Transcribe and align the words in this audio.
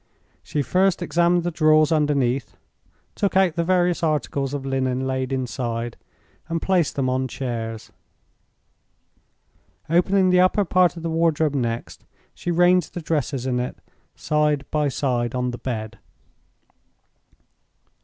She 0.41 0.63
first 0.63 1.03
examined 1.03 1.43
the 1.43 1.51
drawers 1.51 1.91
underneath, 1.91 2.57
took 3.13 3.37
out 3.37 3.53
the 3.55 3.63
various 3.63 4.01
articles 4.01 4.51
of 4.51 4.65
linen 4.65 5.05
laid 5.05 5.31
inside, 5.31 5.95
and 6.49 6.59
placed 6.59 6.95
them 6.95 7.07
on 7.07 7.27
chairs. 7.27 7.91
Opening 9.91 10.31
the 10.31 10.39
upper 10.39 10.65
part 10.65 10.97
of 10.97 11.03
the 11.03 11.09
wardrobe 11.11 11.53
next, 11.53 12.03
she 12.33 12.49
ranged 12.49 12.95
the 12.95 13.01
dresses 13.03 13.45
in 13.45 13.59
it 13.59 13.77
side 14.15 14.65
by 14.71 14.87
side 14.87 15.35
on 15.35 15.51
the 15.51 15.59
bed. 15.59 15.99